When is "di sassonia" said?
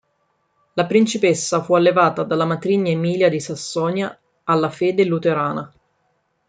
3.29-4.17